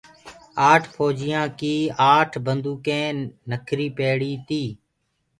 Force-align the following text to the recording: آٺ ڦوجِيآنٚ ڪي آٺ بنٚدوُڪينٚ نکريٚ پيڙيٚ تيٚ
آٺ 0.69 0.81
ڦوجِيآنٚ 0.95 1.53
ڪي 1.59 1.75
آٺ 2.15 2.29
بنٚدوُڪينٚ 2.45 3.27
نکريٚ 3.49 3.95
پيڙيٚ 3.97 4.41
تيٚ 4.47 4.69